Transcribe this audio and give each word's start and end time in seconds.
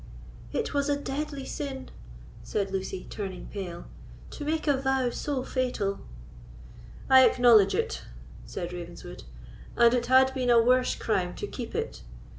"It 0.51 0.73
was 0.73 0.89
a 0.89 0.95
deadly 0.99 1.45
sin," 1.45 1.91
said 2.41 2.71
Lucy, 2.71 3.05
turning 3.11 3.45
pale, 3.51 3.85
"to 4.31 4.43
make 4.43 4.65
a 4.65 4.75
vow 4.75 5.11
so 5.11 5.43
fatal." 5.43 5.99
"I 7.07 7.23
acknowledge 7.23 7.75
it," 7.75 8.01
said 8.47 8.73
Ravenswood, 8.73 9.25
"and 9.77 9.93
it 9.93 10.07
had 10.07 10.33
been 10.33 10.49
a 10.49 10.59
worse 10.59 10.95
crime 10.95 11.35
to 11.35 11.45
keep 11.45 11.75
it. 11.75 12.01